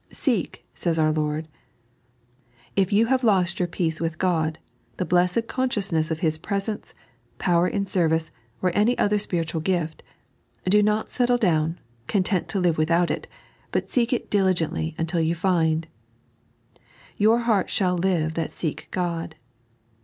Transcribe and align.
Seek, 0.09 0.65
says 0.73 0.97
our 0.97 1.11
Lord. 1.11 1.47
It 2.75 2.91
you 2.91 3.05
have 3.05 3.23
lost 3.23 3.59
your 3.59 3.67
peace 3.67 4.01
with 4.01 4.17
God, 4.17 4.57
the 4.97 5.05
blessed 5.05 5.45
con 5.45 5.69
sciousness 5.69 6.09
of 6.09 6.21
His 6.21 6.39
presence, 6.39 6.95
power 7.37 7.67
in 7.67 7.85
service, 7.85 8.31
or 8.63 8.71
uiy 8.71 8.95
other 8.97 9.19
spiritual 9.19 9.61
gift, 9.61 10.01
do 10.67 10.81
not 10.81 11.11
settle 11.11 11.37
down, 11.37 11.77
content 12.07 12.47
to 12.49 12.59
live 12.59 12.79
without 12.79 13.11
it, 13.11 13.27
but 13.71 13.91
seek 13.91 14.11
it 14.11 14.31
diligently 14.31 14.95
until 14.97 15.21
you 15.21 15.35
find." 15.35 15.85
Your 17.17 17.37
hearts 17.41 17.71
shall 17.71 17.95
live 17.95 18.33
that 18.33 18.51
seek 18.51 18.89
Ood." 18.97 19.35